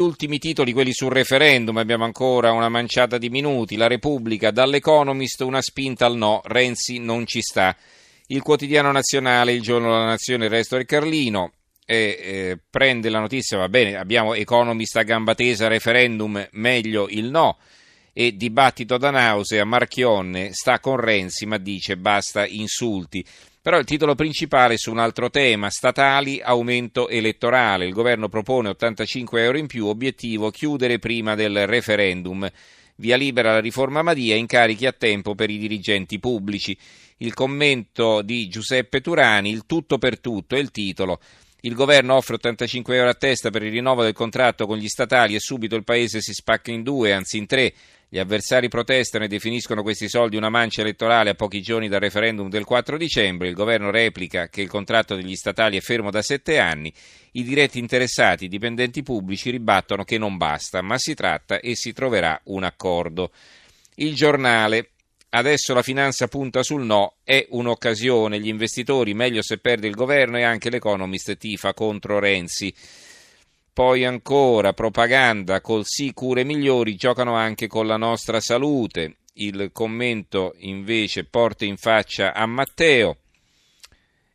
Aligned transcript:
Ultimi 0.00 0.38
titoli, 0.38 0.72
quelli 0.72 0.94
sul 0.94 1.12
referendum, 1.12 1.76
abbiamo 1.76 2.04
ancora 2.04 2.52
una 2.52 2.70
manciata 2.70 3.18
di 3.18 3.28
minuti. 3.28 3.76
La 3.76 3.86
Repubblica, 3.86 4.50
dall'Economist 4.50 5.42
una 5.42 5.60
spinta 5.60 6.06
al 6.06 6.16
no, 6.16 6.40
Renzi 6.42 6.98
non 6.98 7.26
ci 7.26 7.42
sta. 7.42 7.76
Il 8.28 8.40
quotidiano 8.40 8.90
nazionale, 8.92 9.52
il 9.52 9.60
giorno 9.60 9.92
della 9.92 10.06
nazione, 10.06 10.46
il 10.46 10.50
resto 10.50 10.76
del 10.76 10.86
Carlino, 10.86 11.52
e, 11.84 12.18
eh, 12.18 12.58
prende 12.70 13.10
la 13.10 13.18
notizia, 13.18 13.58
va 13.58 13.68
bene, 13.68 13.96
abbiamo 13.96 14.32
Economist 14.32 14.96
a 14.96 15.02
gamba 15.02 15.34
tesa, 15.34 15.68
referendum, 15.68 16.48
meglio 16.52 17.06
il 17.10 17.26
no. 17.26 17.58
E 18.12 18.36
dibattito 18.36 18.98
da 18.98 19.10
nausea, 19.10 19.64
Marchionne 19.64 20.52
sta 20.52 20.80
con 20.80 20.96
Renzi 20.96 21.46
ma 21.46 21.58
dice 21.58 21.96
basta 21.96 22.46
insulti. 22.46 23.24
Però 23.62 23.78
il 23.78 23.84
titolo 23.84 24.14
principale 24.14 24.78
su 24.78 24.90
un 24.90 24.98
altro 24.98 25.28
tema, 25.28 25.68
statali, 25.68 26.40
aumento 26.40 27.08
elettorale. 27.08 27.86
Il 27.86 27.92
governo 27.92 28.28
propone 28.28 28.70
85 28.70 29.42
euro 29.42 29.58
in 29.58 29.66
più, 29.66 29.86
obiettivo 29.86 30.50
chiudere 30.50 30.98
prima 30.98 31.34
del 31.34 31.66
referendum. 31.66 32.50
Via 32.96 33.16
libera 33.16 33.52
la 33.52 33.60
riforma 33.60 34.02
Madia, 34.02 34.34
incarichi 34.34 34.86
a 34.86 34.92
tempo 34.92 35.34
per 35.34 35.50
i 35.50 35.58
dirigenti 35.58 36.18
pubblici. 36.18 36.76
Il 37.18 37.34
commento 37.34 38.22
di 38.22 38.48
Giuseppe 38.48 39.02
Turani, 39.02 39.50
il 39.50 39.66
tutto 39.66 39.98
per 39.98 40.18
tutto, 40.20 40.54
è 40.54 40.58
il 40.58 40.70
titolo. 40.70 41.20
Il 41.62 41.74
governo 41.74 42.14
offre 42.14 42.36
85 42.36 42.96
euro 42.96 43.10
a 43.10 43.14
testa 43.14 43.50
per 43.50 43.62
il 43.62 43.72
rinnovo 43.72 44.02
del 44.02 44.14
contratto 44.14 44.66
con 44.66 44.78
gli 44.78 44.88
statali 44.88 45.34
e 45.34 45.40
subito 45.40 45.76
il 45.76 45.84
paese 45.84 46.22
si 46.22 46.32
spacca 46.32 46.70
in 46.70 46.82
due, 46.82 47.12
anzi 47.12 47.36
in 47.36 47.46
tre. 47.46 47.74
Gli 48.12 48.18
avversari 48.18 48.68
protestano 48.68 49.22
e 49.22 49.28
definiscono 49.28 49.82
questi 49.82 50.08
soldi 50.08 50.36
una 50.36 50.48
mancia 50.48 50.80
elettorale 50.80 51.30
a 51.30 51.34
pochi 51.34 51.62
giorni 51.62 51.86
dal 51.86 52.00
referendum 52.00 52.48
del 52.48 52.64
4 52.64 52.96
dicembre. 52.98 53.46
Il 53.46 53.54
governo 53.54 53.92
replica 53.92 54.48
che 54.48 54.62
il 54.62 54.68
contratto 54.68 55.14
degli 55.14 55.36
statali 55.36 55.76
è 55.76 55.80
fermo 55.80 56.10
da 56.10 56.20
sette 56.20 56.58
anni. 56.58 56.92
I 57.32 57.44
diretti 57.44 57.78
interessati, 57.78 58.46
i 58.46 58.48
dipendenti 58.48 59.04
pubblici, 59.04 59.50
ribattono 59.50 60.02
che 60.02 60.18
non 60.18 60.36
basta, 60.38 60.82
ma 60.82 60.98
si 60.98 61.14
tratta 61.14 61.60
e 61.60 61.76
si 61.76 61.92
troverà 61.92 62.40
un 62.46 62.64
accordo. 62.64 63.30
Il 63.94 64.16
giornale. 64.16 64.90
Adesso 65.32 65.72
la 65.72 65.82
finanza 65.82 66.26
punta 66.26 66.64
sul 66.64 66.84
no, 66.84 67.18
è 67.22 67.46
un'occasione. 67.50 68.40
Gli 68.40 68.48
investitori, 68.48 69.14
meglio 69.14 69.40
se 69.40 69.58
perde 69.58 69.86
il 69.86 69.94
governo 69.94 70.36
e 70.36 70.42
anche 70.42 70.68
l'Economist 70.68 71.36
tifa 71.36 71.74
contro 71.74 72.18
Renzi. 72.18 72.74
Poi 73.80 74.04
ancora 74.04 74.74
propaganda 74.74 75.62
col 75.62 75.86
sì 75.86 76.12
cure 76.12 76.44
migliori 76.44 76.96
giocano 76.96 77.34
anche 77.34 77.66
con 77.66 77.86
la 77.86 77.96
nostra 77.96 78.38
salute. 78.38 79.20
Il 79.36 79.70
commento 79.72 80.52
invece 80.58 81.24
porta 81.24 81.64
in 81.64 81.78
faccia 81.78 82.34
a 82.34 82.44
Matteo. 82.44 83.16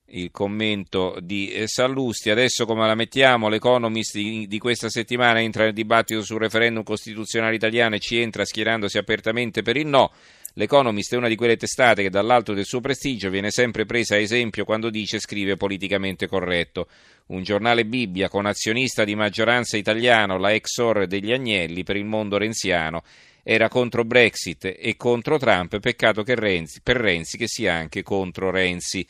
Il 0.08 0.32
commento 0.32 1.20
di 1.22 1.52
eh, 1.52 1.68
Sallusti. 1.68 2.32
Adesso 2.32 2.66
come 2.66 2.88
la 2.88 2.96
mettiamo? 2.96 3.48
L'Economist 3.48 4.18
di 4.18 4.58
questa 4.58 4.90
settimana 4.90 5.40
entra 5.40 5.66
nel 5.66 5.74
dibattito 5.74 6.24
sul 6.24 6.40
referendum 6.40 6.82
costituzionale 6.82 7.54
italiano 7.54 7.94
e 7.94 8.00
ci 8.00 8.18
entra 8.18 8.46
schierandosi 8.46 8.98
apertamente 8.98 9.62
per 9.62 9.78
il 9.78 9.86
no. 9.86 10.12
L'Economist 10.58 11.14
è 11.14 11.18
una 11.18 11.28
di 11.28 11.36
quelle 11.36 11.58
testate 11.58 12.02
che 12.02 12.10
dall'alto 12.10 12.54
del 12.54 12.64
suo 12.64 12.80
prestigio 12.80 13.30
viene 13.30 13.52
sempre 13.52 13.86
presa 13.86 14.16
a 14.16 14.20
esempio 14.20 14.64
quando 14.64 14.90
dice 14.90 15.20
scrive 15.20 15.58
politicamente 15.58 16.28
corretto. 16.28 16.88
Un 17.28 17.44
giornale 17.44 17.86
Bibbia 17.86 18.30
con 18.30 18.46
azionista 18.46 19.04
di 19.04 19.16
maggioranza 19.16 19.76
italiano, 19.76 20.38
la 20.38 20.54
Exor 20.54 21.08
degli 21.08 21.34
Agnelli, 21.34 21.84
per 21.84 21.98
il 21.98 22.06
mondo 22.06 22.38
renziano, 22.38 23.04
era 23.44 23.68
contro 23.68 24.06
Brexit 24.06 24.74
e 24.80 24.96
contro 24.96 25.38
Trump, 25.38 25.78
peccato 25.80 26.24
che 26.24 26.36
Renzi, 26.36 26.80
per 26.82 26.96
Renzi 26.96 27.38
che 27.38 27.48
sia 27.48 27.74
anche 27.74 28.02
contro 28.02 28.50
Renzi 28.50 29.06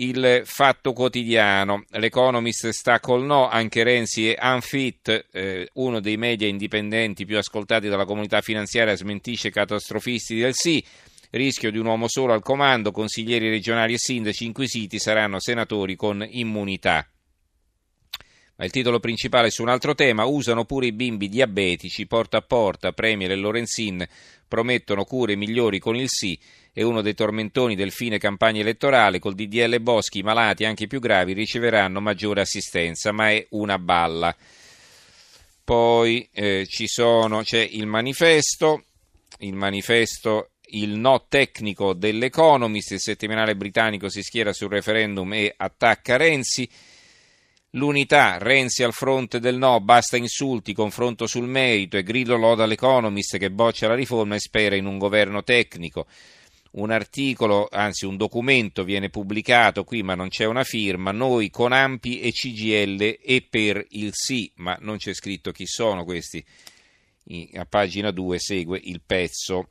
il 0.00 0.42
Fatto 0.44 0.92
Quotidiano. 0.92 1.84
L'Economist 1.90 2.68
sta 2.68 3.00
col 3.00 3.24
no, 3.24 3.48
anche 3.48 3.82
Renzi 3.82 4.30
è 4.30 4.38
unfit, 4.46 5.26
eh, 5.32 5.68
uno 5.74 6.00
dei 6.00 6.16
media 6.16 6.46
indipendenti 6.46 7.24
più 7.24 7.38
ascoltati 7.38 7.88
dalla 7.88 8.04
comunità 8.04 8.40
finanziaria, 8.40 8.94
smentisce 8.94 9.50
catastrofisti 9.50 10.36
del 10.36 10.54
sì. 10.54 10.84
Rischio 11.32 11.70
di 11.70 11.78
un 11.78 11.86
uomo 11.86 12.08
solo 12.08 12.32
al 12.32 12.42
comando, 12.42 12.90
consiglieri 12.90 13.48
regionali 13.48 13.92
e 13.92 13.98
sindaci 13.98 14.46
inquisiti 14.46 14.98
saranno 14.98 15.38
senatori 15.38 15.94
con 15.94 16.26
immunità. 16.28 17.06
Ma 18.60 18.66
il 18.66 18.72
titolo 18.72 19.00
principale 19.00 19.48
su 19.48 19.62
un 19.62 19.70
altro 19.70 19.94
tema, 19.94 20.26
usano 20.26 20.66
pure 20.66 20.84
i 20.84 20.92
bimbi 20.92 21.30
diabetici, 21.30 22.06
porta 22.06 22.36
a 22.36 22.42
porta, 22.42 22.92
Premier 22.92 23.30
e 23.30 23.36
Lorenzin 23.36 24.06
promettono 24.46 25.04
cure 25.04 25.34
migliori 25.34 25.78
con 25.78 25.96
il 25.96 26.10
sì 26.10 26.38
e 26.70 26.82
uno 26.82 27.00
dei 27.00 27.14
tormentoni 27.14 27.74
del 27.74 27.90
fine 27.90 28.18
campagna 28.18 28.60
elettorale 28.60 29.18
col 29.18 29.34
DDL 29.34 29.80
Boschi 29.80 30.18
i 30.18 30.22
malati 30.22 30.66
anche 30.66 30.86
più 30.86 31.00
gravi 31.00 31.32
riceveranno 31.32 32.02
maggiore 32.02 32.42
assistenza, 32.42 33.12
ma 33.12 33.30
è 33.30 33.46
una 33.52 33.78
balla. 33.78 34.36
Poi 35.64 36.28
eh, 36.30 36.66
sono, 36.68 37.40
c'è 37.40 37.66
il 37.66 37.86
manifesto, 37.86 38.84
il 39.38 39.54
manifesto 39.54 40.50
il 40.72 40.98
no 40.98 41.24
tecnico 41.28 41.94
dell'Economist, 41.94 42.90
il 42.90 43.00
settimanale 43.00 43.56
britannico 43.56 44.10
si 44.10 44.22
schiera 44.22 44.52
sul 44.52 44.68
referendum 44.68 45.32
e 45.32 45.54
attacca 45.56 46.18
Renzi. 46.18 46.68
L'unità, 47.74 48.36
Renzi 48.38 48.82
al 48.82 48.92
fronte 48.92 49.38
del 49.38 49.56
no, 49.56 49.80
basta 49.80 50.16
insulti, 50.16 50.72
confronto 50.72 51.28
sul 51.28 51.46
merito 51.46 51.96
e 51.96 52.02
Grillo 52.02 52.36
loda 52.36 52.66
l'Economist 52.66 53.38
che 53.38 53.52
boccia 53.52 53.86
la 53.86 53.94
riforma 53.94 54.34
e 54.34 54.40
spera 54.40 54.74
in 54.74 54.86
un 54.86 54.98
governo 54.98 55.44
tecnico. 55.44 56.06
Un 56.72 56.90
articolo, 56.90 57.68
anzi 57.70 58.06
un 58.06 58.16
documento 58.16 58.82
viene 58.82 59.08
pubblicato 59.08 59.84
qui 59.84 60.02
ma 60.02 60.16
non 60.16 60.30
c'è 60.30 60.46
una 60.46 60.64
firma, 60.64 61.12
noi 61.12 61.50
con 61.50 61.70
Ampi 61.70 62.20
e 62.20 62.32
CGL 62.32 63.18
e 63.22 63.46
per 63.48 63.84
il 63.90 64.10
sì, 64.14 64.50
ma 64.56 64.76
non 64.80 64.96
c'è 64.96 65.14
scritto 65.14 65.52
chi 65.52 65.66
sono 65.66 66.02
questi. 66.04 66.44
A 67.54 67.66
pagina 67.66 68.10
2 68.10 68.38
segue 68.40 68.80
il 68.82 69.00
pezzo. 69.00 69.68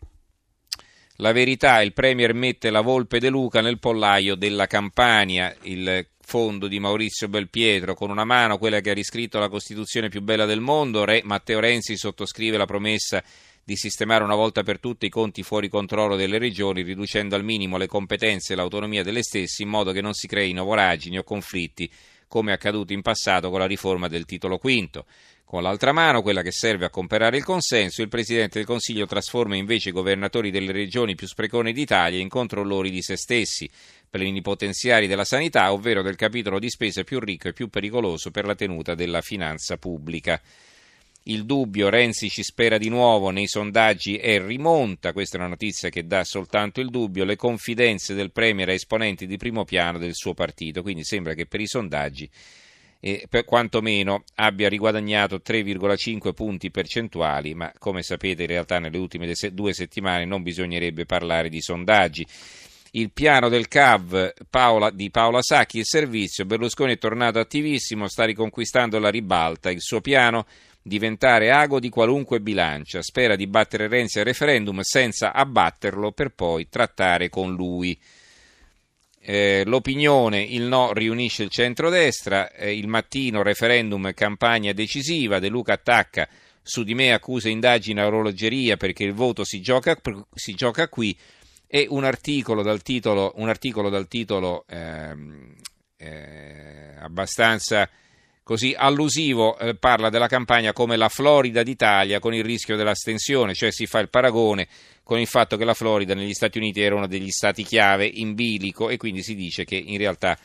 La 1.21 1.33
verità, 1.33 1.81
il 1.81 1.91
Premier 1.91 2.33
mette 2.33 2.69
la 2.69 2.79
volpe 2.79 3.19
De 3.19 3.27
Luca 3.27 3.59
nel 3.59 3.77
pollaio 3.77 4.35
della 4.35 4.67
Campania, 4.67 5.53
il 5.63 6.07
fondo 6.17 6.69
di 6.69 6.79
Maurizio 6.79 7.27
Belpietro, 7.27 7.93
con 7.93 8.09
una 8.09 8.23
mano 8.23 8.57
quella 8.57 8.79
che 8.79 8.91
ha 8.91 8.93
riscritto 8.93 9.37
la 9.37 9.49
Costituzione 9.49 10.07
più 10.07 10.21
bella 10.21 10.45
del 10.45 10.61
mondo, 10.61 11.03
Re 11.03 11.19
Matteo 11.25 11.59
Renzi 11.59 11.97
sottoscrive 11.97 12.55
la 12.55 12.65
promessa 12.65 13.21
di 13.61 13.75
sistemare 13.75 14.23
una 14.23 14.35
volta 14.35 14.63
per 14.63 14.79
tutte 14.79 15.07
i 15.07 15.09
conti 15.09 15.43
fuori 15.43 15.67
controllo 15.67 16.15
delle 16.15 16.37
regioni, 16.37 16.83
riducendo 16.83 17.35
al 17.35 17.43
minimo 17.43 17.75
le 17.75 17.87
competenze 17.87 18.53
e 18.53 18.55
l'autonomia 18.55 19.03
delle 19.03 19.21
stesse, 19.21 19.63
in 19.63 19.67
modo 19.67 19.91
che 19.91 19.99
non 19.99 20.13
si 20.13 20.25
creino 20.25 20.63
voragini 20.63 21.17
o 21.17 21.23
conflitti, 21.23 21.91
come 22.29 22.53
accaduto 22.53 22.93
in 22.93 23.01
passato 23.01 23.49
con 23.49 23.59
la 23.59 23.65
riforma 23.65 24.07
del 24.07 24.23
titolo 24.23 24.57
V. 24.63 25.03
Con 25.43 25.63
l'altra 25.63 25.91
mano, 25.91 26.21
quella 26.21 26.43
che 26.43 26.51
serve 26.51 26.85
a 26.85 26.91
comprare 26.91 27.35
il 27.35 27.43
consenso, 27.43 28.03
il 28.03 28.07
Presidente 28.07 28.59
del 28.59 28.67
Consiglio 28.67 29.07
trasforma 29.07 29.55
invece 29.55 29.89
i 29.89 29.91
governatori 29.91 30.51
delle 30.51 30.71
regioni 30.71 31.15
più 31.15 31.25
sprecone 31.25 31.73
d'Italia 31.73 32.19
in 32.19 32.29
controllori 32.29 32.91
di 32.91 33.01
se 33.01 33.17
stessi, 33.17 33.67
plenipotenziari 34.07 35.07
della 35.07 35.25
sanità, 35.25 35.73
ovvero 35.73 36.03
del 36.03 36.15
capitolo 36.15 36.59
di 36.59 36.69
spesa 36.69 37.03
più 37.03 37.19
ricco 37.19 37.47
e 37.47 37.53
più 37.53 37.67
pericoloso 37.67 38.29
per 38.29 38.45
la 38.45 38.53
tenuta 38.53 38.93
della 38.93 39.21
finanza 39.21 39.77
pubblica. 39.77 40.39
Il 41.29 41.45
dubbio, 41.45 41.89
Renzi 41.89 42.27
ci 42.27 42.41
spera 42.41 42.79
di 42.79 42.89
nuovo 42.89 43.29
nei 43.29 43.47
sondaggi 43.47 44.17
e 44.17 44.43
rimonta, 44.43 45.13
questa 45.13 45.37
è 45.37 45.39
una 45.39 45.49
notizia 45.49 45.89
che 45.89 46.07
dà 46.07 46.23
soltanto 46.23 46.81
il 46.81 46.89
dubbio, 46.89 47.23
le 47.23 47.35
confidenze 47.35 48.15
del 48.15 48.31
Premier 48.31 48.69
a 48.69 48.73
esponenti 48.73 49.27
di 49.27 49.37
primo 49.37 49.63
piano 49.63 49.99
del 49.99 50.15
suo 50.15 50.33
partito, 50.33 50.81
quindi 50.81 51.03
sembra 51.03 51.35
che 51.35 51.45
per 51.45 51.61
i 51.61 51.67
sondaggi 51.67 52.27
eh, 52.99 53.27
per 53.29 53.45
quantomeno 53.45 54.23
abbia 54.35 54.69
riguadagnato 54.69 55.39
3,5 55.45 56.33
punti 56.33 56.71
percentuali, 56.71 57.53
ma 57.53 57.71
come 57.77 58.01
sapete 58.01 58.41
in 58.41 58.47
realtà 58.47 58.79
nelle 58.79 58.97
ultime 58.97 59.31
due 59.51 59.73
settimane 59.73 60.25
non 60.25 60.41
bisognerebbe 60.41 61.05
parlare 61.05 61.49
di 61.49 61.61
sondaggi. 61.61 62.25
Il 62.93 63.11
piano 63.11 63.49
del 63.49 63.67
CAV 63.67 64.33
Paola, 64.49 64.89
di 64.89 65.11
Paola 65.11 65.43
Sacchi, 65.43 65.77
il 65.77 65.85
servizio, 65.85 66.45
Berlusconi 66.45 66.93
è 66.93 66.97
tornato 66.97 67.37
attivissimo, 67.37 68.07
sta 68.07 68.25
riconquistando 68.25 68.97
la 68.97 69.09
ribalta, 69.09 69.69
il 69.69 69.79
suo 69.79 70.01
piano 70.01 70.47
diventare 70.81 71.51
ago 71.51 71.79
di 71.79 71.89
qualunque 71.89 72.39
bilancia, 72.39 73.01
spera 73.01 73.35
di 73.35 73.47
battere 73.47 73.87
Renzi 73.87 74.19
al 74.19 74.25
referendum 74.25 74.79
senza 74.81 75.33
abbatterlo 75.33 76.11
per 76.11 76.29
poi 76.29 76.67
trattare 76.69 77.29
con 77.29 77.53
lui. 77.53 77.97
Eh, 79.21 79.63
l'opinione, 79.65 80.41
il 80.41 80.63
no 80.63 80.93
riunisce 80.93 81.43
il 81.43 81.49
centrodestra, 81.49 82.51
eh, 82.51 82.75
il 82.75 82.87
mattino 82.87 83.43
referendum 83.43 84.13
campagna 84.13 84.71
decisiva, 84.71 85.39
De 85.39 85.49
Luca 85.49 85.73
attacca 85.73 86.27
su 86.61 86.83
di 86.83 86.93
me 86.93 87.13
accusa 87.13 87.49
indagine 87.49 88.01
a 88.01 88.05
orologeria 88.05 88.77
perché 88.77 89.03
il 89.03 89.13
voto 89.13 89.43
si 89.43 89.59
gioca, 89.59 89.99
si 90.33 90.53
gioca 90.53 90.87
qui 90.87 91.17
e 91.67 91.87
un 91.89 92.03
articolo 92.03 92.61
dal 92.61 92.81
titolo, 92.81 93.33
articolo 93.37 93.89
dal 93.89 94.07
titolo 94.07 94.65
ehm, 94.67 95.55
eh, 95.97 96.95
abbastanza 96.99 97.89
così 98.49 98.73
allusivo 98.75 99.59
eh, 99.59 99.75
parla 99.75 100.09
della 100.09 100.25
campagna 100.25 100.73
come 100.73 100.97
la 100.97 101.07
Florida 101.07 101.61
d'Italia 101.61 102.17
con 102.17 102.33
il 102.33 102.43
rischio 102.43 102.75
dell'astensione, 102.75 103.53
cioè 103.53 103.71
si 103.71 103.85
fa 103.85 103.99
il 103.99 104.09
paragone 104.09 104.67
con 105.03 105.19
il 105.19 105.27
fatto 105.27 105.55
che 105.55 105.65
la 105.65 105.75
Florida 105.75 106.15
negli 106.15 106.33
Stati 106.33 106.57
Uniti 106.57 106.81
era 106.81 106.95
uno 106.95 107.05
degli 107.05 107.29
stati 107.29 107.61
chiave 107.61 108.07
in 108.07 108.33
bilico 108.33 108.89
e 108.89 108.97
quindi 108.97 109.21
si 109.21 109.35
dice 109.35 109.65
che 109.65 109.75
in 109.75 109.99
realtà 109.99 110.35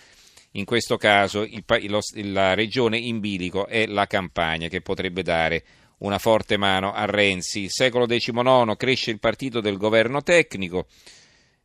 in 0.51 0.67
questo 0.67 0.99
caso 0.99 1.45
il, 1.45 1.65
lo, 1.89 2.01
la 2.25 2.53
regione 2.53 2.99
in 2.99 3.21
bilico 3.21 3.67
è 3.69 3.87
la 3.87 4.07
Campania 4.07 4.69
che 4.69 4.83
potrebbe 4.83 5.23
dare 5.23 5.65
una 6.01 6.19
forte 6.19 6.59
mano 6.59 6.93
a 6.93 7.07
Renzi. 7.07 7.71
Secolo 7.71 8.05
XIX 8.05 8.77
cresce 8.77 9.13
il 9.13 9.19
partito 9.19 9.63
del 9.63 9.79
governo 9.79 10.23
tecnico. 10.23 10.89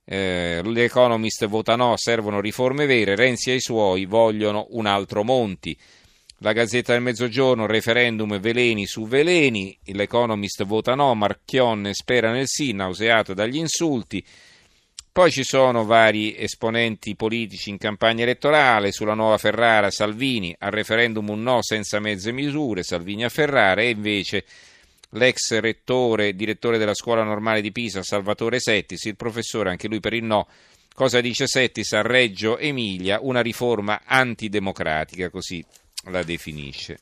Eh, 0.06 0.62
L'Economist 0.64 1.46
vota 1.48 1.76
no, 1.76 1.98
servono 1.98 2.40
riforme 2.40 2.86
vere, 2.86 3.18
Renzi 3.18 3.52
e 3.52 3.56
i 3.56 3.60
suoi 3.60 4.06
vogliono 4.06 4.68
un 4.70 4.86
altro 4.86 5.26
Monti. 5.26 5.78
La 6.42 6.54
Gazzetta 6.54 6.94
del 6.94 7.02
Mezzogiorno, 7.02 7.66
referendum 7.66 8.40
veleni 8.40 8.86
su 8.86 9.06
veleni, 9.06 9.78
l'Economist 9.88 10.64
vota 10.64 10.96
no, 10.96 11.14
Marchionne 11.14 11.94
spera 11.94 12.32
nel 12.32 12.48
sì, 12.48 12.72
nauseato 12.72 13.34
dagli 13.34 13.58
insulti. 13.58 14.26
Poi 15.12 15.32
ci 15.32 15.44
sono 15.44 15.84
vari 15.84 16.38
esponenti 16.38 17.18
politici 17.18 17.70
in 17.70 17.78
campagna 17.78 18.24
elettorale, 18.24 18.94
sulla 18.94 19.16
nuova 19.16 19.38
Ferrara 19.38 19.92
Salvini, 19.92 20.56
al 20.60 20.72
referendum 20.72 21.28
un 21.28 21.44
no 21.44 21.62
senza 21.62 22.00
mezze 22.00 22.32
misure, 22.32 22.84
Salvini 22.84 23.26
a 23.26 23.30
Ferrara 23.30 23.82
e 23.82 23.90
invece 23.90 24.46
l'ex 25.10 25.60
rettore, 25.60 26.36
direttore 26.36 26.78
della 26.78 26.94
scuola 26.94 27.24
normale 27.24 27.60
di 27.60 27.74
Pisa, 27.74 28.02
Salvatore 28.02 28.62
Settis, 28.62 29.04
il 29.04 29.18
professore 29.18 29.72
anche 29.72 29.90
lui 29.90 30.00
per 30.00 30.14
il 30.14 30.24
no. 30.24 30.48
Cosa 30.94 31.20
dice 31.20 31.48
Settis 31.48 31.92
a 31.92 32.02
Reggio 32.02 32.58
Emilia? 32.58 33.20
Una 33.22 33.42
riforma 33.42 34.04
antidemocratica, 34.06 35.30
così 35.30 35.62
la 36.06 36.24
definisce. 36.24 37.00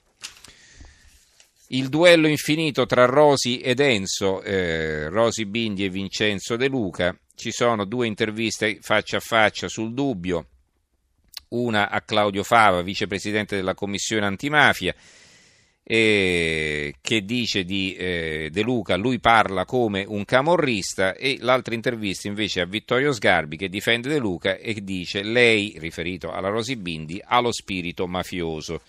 Il 1.69 1.89
duello 1.89 2.27
infinito 2.27 2.85
tra 2.85 3.05
Rosi 3.05 3.59
ed 3.59 3.81
Enzo, 3.81 4.41
eh, 4.41 5.09
Rosi 5.09 5.45
Bindi 5.45 5.83
e 5.83 5.89
Vincenzo 5.89 6.55
De 6.55 6.67
Luca, 6.67 7.17
ci 7.35 7.51
sono 7.51 7.85
due 7.85 8.07
interviste 8.07 8.79
faccia 8.81 9.17
a 9.17 9.21
faccia 9.21 9.67
sul 9.67 9.93
dubbio, 9.93 10.47
una 11.49 11.89
a 11.89 12.01
Claudio 12.01 12.43
Fava, 12.43 12.81
vicepresidente 12.81 13.55
della 13.55 13.73
commissione 13.73 14.25
antimafia, 14.25 14.95
eh, 15.89 16.95
che 16.99 17.23
dice 17.23 17.63
di 17.63 17.95
eh, 17.95 18.49
De 18.51 18.61
Luca, 18.61 18.97
lui 18.97 19.19
parla 19.19 19.63
come 19.63 20.03
un 20.05 20.25
camorrista 20.25 21.15
e 21.15 21.37
l'altra 21.39 21.75
intervista 21.75 22.27
invece 22.27 22.59
a 22.59 22.65
Vittorio 22.65 23.13
Sgarbi 23.13 23.55
che 23.55 23.69
difende 23.69 24.09
De 24.09 24.19
Luca 24.19 24.57
e 24.57 24.83
dice 24.83 25.23
lei, 25.23 25.75
riferito 25.77 26.33
alla 26.33 26.49
Rosi 26.49 26.75
Bindi, 26.75 27.21
ha 27.23 27.39
lo 27.39 27.53
spirito 27.53 28.05
mafioso. 28.05 28.81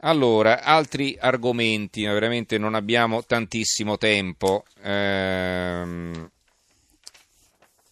Allora, 0.00 0.62
altri 0.62 1.16
argomenti, 1.20 2.04
veramente 2.04 2.56
non 2.56 2.74
abbiamo 2.74 3.24
tantissimo 3.24 3.98
tempo. 3.98 4.64
Ehm, 4.82 6.30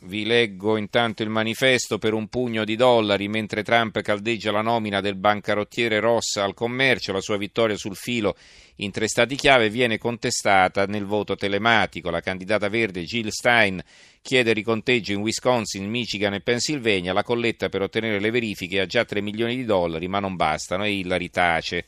vi 0.06 0.25
leggo 0.25 0.77
intanto 0.77 1.23
il 1.23 1.31
manifesto 1.31 1.99
per 1.99 2.12
un 2.12 2.29
pugno 2.29 2.65
di 2.65 2.77
dollari 2.77 3.27
mentre 3.29 3.62
Trump 3.62 4.01
caldeggia 4.03 4.53
la 4.53 4.61
nomina 4.61 5.01
del 5.01 5.17
bancarottiere 5.17 6.01
Rossa 6.01 6.45
al 6.45 6.55
commercio. 6.55 7.12
La 7.12 7.21
sua 7.21 7.37
vittoria 7.37 7.77
sul 7.77 7.97
filo 7.97 8.37
in 8.77 8.91
tre 8.91 9.09
stati 9.09 9.35
chiave 9.35 9.71
viene 9.71 9.99
contestata 9.99 10.85
nel 10.87 11.06
voto 11.06 11.37
telematico. 11.37 12.11
La 12.11 12.21
candidata 12.21 12.69
verde 12.69 13.05
Jill 13.05 13.29
Stein 13.29 13.83
chiede 14.21 14.53
riconteggio 14.53 15.12
in 15.12 15.21
Wisconsin, 15.21 15.89
Michigan 15.89 16.35
e 16.35 16.41
Pennsylvania. 16.41 17.12
La 17.12 17.23
colletta 17.23 17.69
per 17.69 17.83
ottenere 17.83 18.21
le 18.21 18.31
verifiche 18.31 18.81
ha 18.81 18.87
già 18.87 19.05
3 19.05 19.21
milioni 19.23 19.56
di 19.56 19.65
dollari, 19.65 20.06
ma 20.06 20.21
non 20.21 20.37
bastano 20.37 20.85
e 20.85 20.93
Hillary 20.93 21.31
tace. 21.31 21.85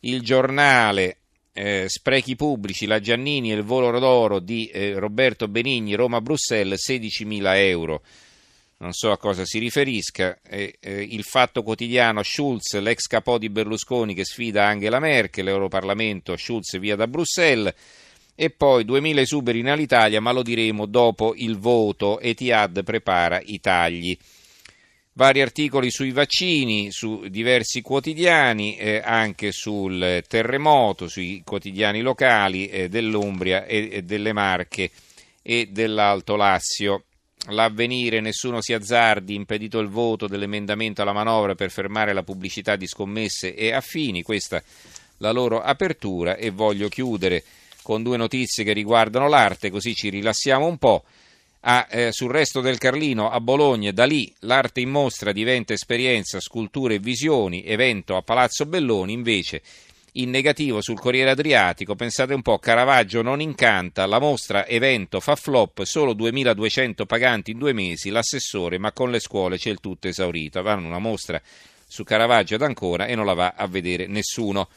Il 0.00 0.20
giornale 0.20 1.18
eh, 1.54 1.84
sprechi 1.86 2.34
pubblici, 2.34 2.84
la 2.84 3.00
Giannini 3.00 3.52
e 3.52 3.54
il 3.54 3.62
volo 3.62 3.96
d'oro 3.98 4.40
di 4.40 4.66
eh, 4.66 4.98
Roberto 4.98 5.46
Benigni, 5.46 5.94
Roma-Bruxelles, 5.94 6.84
16.000 6.84 7.56
euro. 7.56 8.02
Non 8.78 8.92
so 8.92 9.12
a 9.12 9.18
cosa 9.18 9.44
si 9.44 9.58
riferisca. 9.58 10.36
Eh, 10.42 10.76
il 10.82 11.22
fatto 11.22 11.62
quotidiano 11.62 12.22
Schulz, 12.24 12.76
l'ex 12.80 13.06
capo 13.06 13.38
di 13.38 13.48
Berlusconi 13.48 14.14
che 14.14 14.24
sfida 14.24 14.66
Angela 14.66 14.98
Merkel, 14.98 15.44
l'Europarlamento, 15.44 16.36
Schulz 16.36 16.76
via 16.78 16.96
da 16.96 17.06
Bruxelles. 17.06 17.72
E 18.34 18.50
poi 18.50 18.84
2.000 18.84 19.18
esuberi 19.20 19.60
in 19.60 19.68
Alitalia, 19.68 20.20
ma 20.20 20.32
lo 20.32 20.42
diremo 20.42 20.86
dopo 20.86 21.34
il 21.36 21.56
voto. 21.56 22.18
Etihad 22.18 22.82
prepara 22.82 23.40
i 23.44 23.60
tagli 23.60 24.18
vari 25.14 25.40
articoli 25.40 25.90
sui 25.90 26.10
vaccini, 26.10 26.90
su 26.90 27.26
diversi 27.28 27.82
quotidiani, 27.82 28.76
eh, 28.76 29.00
anche 29.04 29.52
sul 29.52 30.22
terremoto, 30.28 31.08
sui 31.08 31.42
quotidiani 31.44 32.00
locali 32.00 32.68
eh, 32.68 32.88
dell'Umbria 32.88 33.64
e, 33.64 33.88
e, 33.90 34.02
delle 34.02 34.32
Marche 34.32 34.90
e 35.42 35.68
dell'Alto 35.70 36.36
Lazio. 36.36 37.04
L'avvenire, 37.48 38.20
nessuno 38.20 38.62
si 38.62 38.72
azzardi, 38.72 39.34
impedito 39.34 39.78
il 39.78 39.88
voto 39.88 40.26
dell'emendamento 40.26 41.02
alla 41.02 41.12
manovra 41.12 41.54
per 41.54 41.70
fermare 41.70 42.12
la 42.12 42.22
pubblicità 42.22 42.74
di 42.76 42.86
scommesse 42.86 43.54
e 43.54 43.72
affini, 43.72 44.22
questa 44.22 44.62
la 45.18 45.30
loro 45.30 45.60
apertura 45.60 46.36
e 46.36 46.50
voglio 46.50 46.88
chiudere 46.88 47.44
con 47.82 48.02
due 48.02 48.16
notizie 48.16 48.64
che 48.64 48.72
riguardano 48.72 49.28
l'arte, 49.28 49.70
così 49.70 49.94
ci 49.94 50.08
rilassiamo 50.08 50.66
un 50.66 50.78
po' 50.78 51.04
a, 51.66 51.86
eh, 51.90 52.12
sul 52.12 52.30
resto 52.30 52.60
del 52.60 52.78
Carlino 52.78 53.30
a 53.30 53.40
Bologna. 53.40 53.90
Da 53.90 54.04
lì 54.04 54.32
l'arte 54.40 54.80
in 54.80 54.90
mostra 54.90 55.32
diventa 55.32 55.72
esperienza, 55.72 56.40
sculture 56.40 56.94
e 56.94 56.98
visioni, 56.98 57.64
evento 57.64 58.16
a 58.16 58.22
Palazzo 58.22 58.66
Belloni. 58.66 59.12
Invece 59.12 59.62
in 60.16 60.30
negativo 60.30 60.80
sul 60.80 61.00
Corriere 61.00 61.30
Adriatico, 61.30 61.96
pensate 61.96 62.34
un 62.34 62.42
po', 62.42 62.58
Caravaggio 62.58 63.22
non 63.22 63.40
incanta, 63.40 64.06
la 64.06 64.20
mostra 64.20 64.66
evento 64.66 65.18
fa 65.18 65.34
flop, 65.34 65.82
solo 65.82 66.12
2200 66.12 67.04
paganti 67.04 67.50
in 67.50 67.58
due 67.58 67.72
mesi, 67.72 68.10
l'assessore, 68.10 68.78
ma 68.78 68.92
con 68.92 69.10
le 69.10 69.18
scuole 69.18 69.58
c'è 69.58 69.70
il 69.70 69.80
tutto 69.80 70.06
esaurito. 70.06 70.62
Vanno 70.62 70.86
una 70.86 70.98
mostra 70.98 71.40
su 71.86 72.04
Caravaggio 72.04 72.56
ad 72.56 72.62
ancora 72.62 73.06
e 73.06 73.14
non 73.14 73.26
la 73.26 73.34
va 73.34 73.54
a 73.56 73.66
vedere 73.66 74.06
nessuno. 74.06 74.68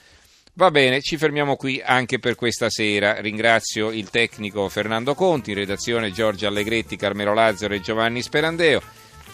Va 0.58 0.72
bene, 0.72 1.02
ci 1.02 1.18
fermiamo 1.18 1.56
qui 1.56 1.80
anche 1.86 2.18
per 2.18 2.34
questa 2.34 2.72
sera. 2.72 3.22
Ringrazio 3.22 3.92
il 3.92 4.10
tecnico 4.10 4.68
Fernando 4.70 5.14
Conti, 5.14 5.52
in 5.52 5.58
redazione 5.58 6.12
Giorgio 6.12 6.48
Allegretti, 6.48 6.96
Carmelo 6.96 7.36
Lazzaro 7.36 7.76
e 7.76 7.80
Giovanni 7.80 8.24
Sperandeo. 8.24 8.82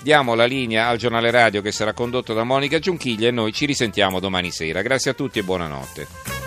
Diamo 0.02 0.36
la 0.36 0.44
linea 0.44 0.90
al 0.90 0.98
giornale 0.98 1.32
radio 1.32 1.62
che 1.62 1.72
sarà 1.72 1.94
condotto 1.94 2.34
da 2.34 2.44
Monica 2.44 2.78
Giunchiglia 2.78 3.30
e 3.30 3.32
noi 3.32 3.54
ci 3.54 3.66
risentiamo 3.66 4.20
domani 4.20 4.52
sera. 4.52 4.82
Grazie 4.82 5.12
a 5.12 5.14
tutti 5.14 5.40
e 5.40 5.44
buonanotte. 5.44 6.43